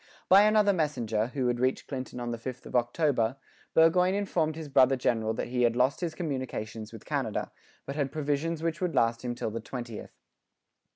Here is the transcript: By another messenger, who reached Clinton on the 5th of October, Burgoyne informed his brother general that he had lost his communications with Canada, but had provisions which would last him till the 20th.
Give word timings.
By 0.27 0.45
another 0.45 0.73
messenger, 0.73 1.27
who 1.27 1.53
reached 1.53 1.85
Clinton 1.87 2.19
on 2.19 2.31
the 2.31 2.39
5th 2.39 2.65
of 2.65 2.75
October, 2.75 3.35
Burgoyne 3.75 4.15
informed 4.15 4.55
his 4.55 4.67
brother 4.67 4.95
general 4.95 5.35
that 5.35 5.49
he 5.49 5.61
had 5.61 5.75
lost 5.75 6.01
his 6.01 6.15
communications 6.15 6.91
with 6.91 7.05
Canada, 7.05 7.51
but 7.85 7.95
had 7.95 8.11
provisions 8.11 8.63
which 8.63 8.81
would 8.81 8.95
last 8.95 9.23
him 9.23 9.35
till 9.35 9.51
the 9.51 9.61
20th. 9.61 10.09